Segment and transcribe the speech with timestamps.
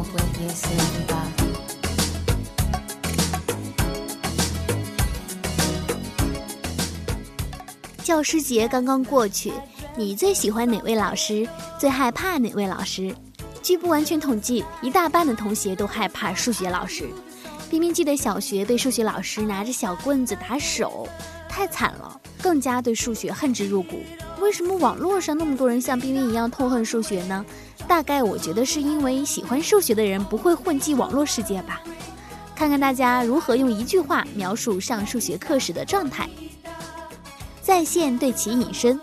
[0.00, 0.72] como fue que se
[1.02, 1.20] iba.
[8.02, 9.52] 教师节刚刚过去，
[9.96, 11.46] 你最喜欢哪位老师？
[11.78, 13.14] 最害怕哪位老师？
[13.62, 17.08] 据不完全统计，一大半的同学都害怕数学老师。
[17.68, 21.06] 冰冰记得小学被数学老师拿着小棍子打手，
[21.48, 24.02] 太惨了，更加对数学恨之入骨。
[24.40, 27.44] 为什么网络上那么多人像冰冰一样痛恨数学呢？
[27.86, 31.80] 大概我觉得是因为喜欢数学的人不会混迹网络世界吧。
[32.54, 36.28] 看看大家如何用一句话描述上数学课时的状态。
[37.60, 38.98] 在线对其隐身，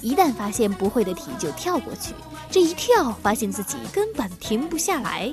[0.00, 2.12] 一旦发现不会的题就跳过去，
[2.50, 5.32] 这一跳发现自己根本停不下来。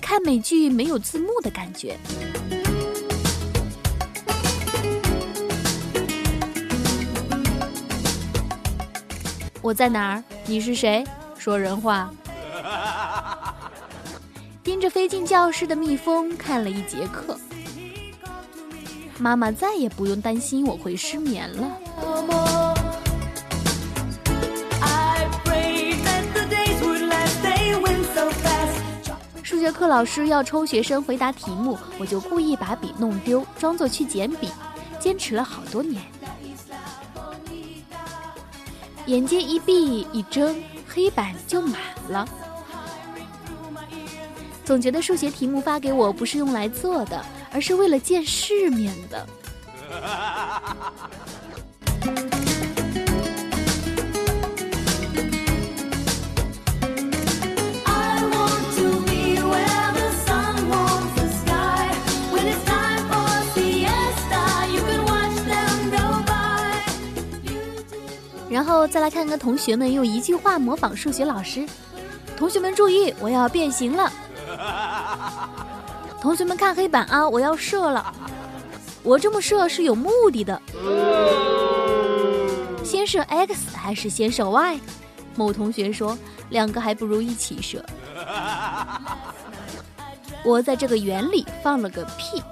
[0.00, 1.98] 看美剧没有字幕的感觉。
[9.64, 10.22] 我在哪儿？
[10.44, 11.02] 你是谁？
[11.38, 12.10] 说人话。
[14.62, 17.34] 盯着飞进教室的蜜蜂看了一节课。
[19.16, 21.66] 妈妈再也不用担心我会失眠了。
[29.42, 34.50] 数学课老师要抽学生回答题目，我就故意把笔弄丢，装作去捡笔，
[35.00, 36.02] 坚持了好多年。
[39.06, 40.54] 眼睛一闭一睁，
[40.88, 42.28] 黑板就满了。
[44.64, 47.24] 总觉得数学题目发给我不是用来做的。
[47.54, 49.24] 而是为了见世面的。
[68.84, 71.66] 后再来看看同学们用一句话模仿数学老师。
[72.36, 74.12] 同学们注意，我要变形了。
[76.20, 77.26] 同学们看黑板啊！
[77.26, 78.14] 我要射了，
[79.02, 80.60] 我这么射是有目的的。
[82.84, 84.78] 先射 x 还是先射 y？
[85.34, 86.18] 某同学说，
[86.50, 87.82] 两个还不如一起射。
[90.44, 92.42] 我在这个圆里放了个屁。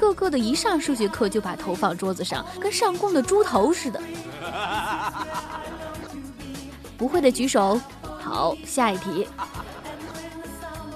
[0.00, 4.00] 个个的一上数学课就把头放桌子上，跟上供的猪头似的。
[6.96, 7.78] 不会的举手。
[8.18, 9.28] 好，下一题。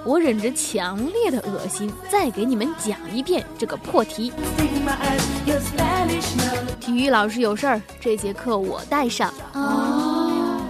[0.07, 4.33] 我忍着强烈的恶心，再给你们讲一遍这个破题。
[6.81, 9.33] 体育老师有事儿，这节课我带上。
[9.53, 10.63] 哦，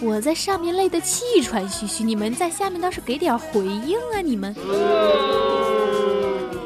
[0.00, 4.20] 我在上面累得气喘吁吁，你们在下面倒是给点回应啊！
[4.20, 4.52] 你们，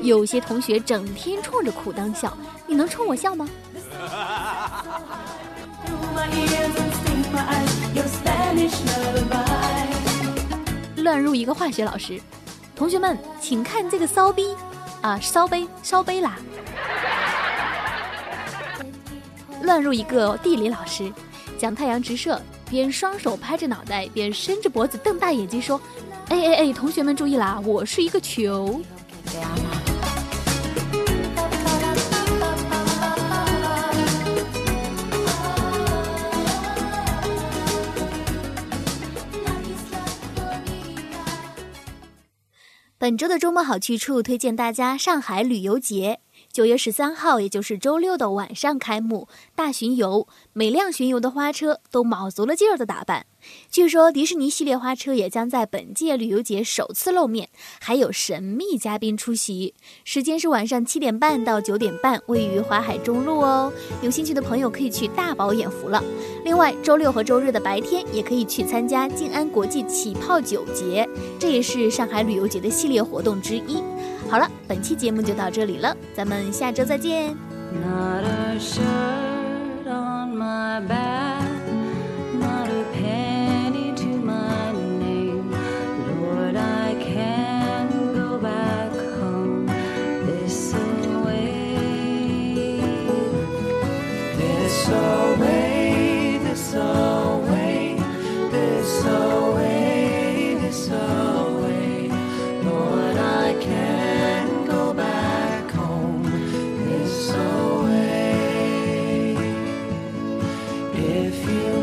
[0.03, 2.37] 有些同学整天冲着裤裆笑，
[2.67, 3.49] 你能冲我笑吗？
[10.97, 12.21] 乱入一个化学老师，
[12.75, 14.57] 同学们请看这个骚逼
[15.01, 16.37] 啊，骚杯烧杯啦！
[19.63, 21.13] 乱入一个地理老师，
[21.57, 25.81] 讲太阳直射，边双手拍着脑袋，边伸着脖子瞪大眼睛说
[26.29, 28.81] ：“哎哎哎，同学们注意啦，我是一个球。”
[43.03, 46.21] 本周的周末好去处推荐大家上海旅游节，
[46.53, 49.27] 九月十三号，也就是周六的晚上开幕，
[49.57, 53.27] 大巡游，每辆巡游的花车都卯足了劲儿的打扮。
[53.71, 57.49] 据说迪士尼系列花车也将在本届旅游节首次露面，
[57.81, 59.75] 还有神秘嘉宾出席。
[60.05, 63.73] 时间是晚上七点半到九点半，位于华海中路哦。
[64.03, 66.03] 有兴趣的朋友可以去大饱眼福了。
[66.45, 73.83] 另外，周六和周日的白天也可以去参加静安国际起泡酒节，这也是上海旅游节的系列活动之一。
[74.29, 77.37] 好了，本期节目就到这里了，咱们下周再见。
[110.95, 111.82] If you